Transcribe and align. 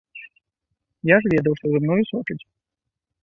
Я 1.09 1.17
ж 1.25 1.31
ведаў, 1.33 1.53
што 1.59 1.65
за 1.73 1.79
мною 1.83 1.97
сочаць. 2.13 2.39